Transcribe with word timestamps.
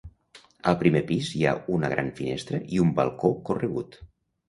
Al 0.71 0.77
primer 0.83 1.01
pis 1.11 1.29
hi 1.35 1.43
ha 1.45 1.53
una 1.75 1.93
gran 1.95 2.11
finestra 2.23 2.65
i 2.79 2.83
un 2.89 2.93
balcó 3.01 3.35
corregut. 3.51 4.05